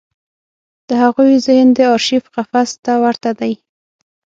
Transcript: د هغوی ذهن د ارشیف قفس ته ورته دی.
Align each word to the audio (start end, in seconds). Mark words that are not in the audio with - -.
د 0.87 0.89
هغوی 1.03 1.33
ذهن 1.45 1.67
د 1.77 1.79
ارشیف 1.95 2.23
قفس 2.35 2.69
ته 2.85 2.93
ورته 3.03 3.31
دی. 3.39 3.53